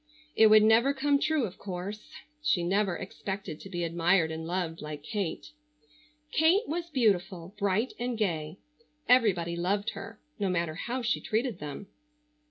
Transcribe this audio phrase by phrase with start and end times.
[0.35, 2.09] It would never come true, of course.
[2.41, 5.51] She never expected to be admired and loved like Kate.
[6.31, 8.57] Kate was beautiful, bright and gay.
[9.07, 11.85] Everybody loved her, no matter how she treated them.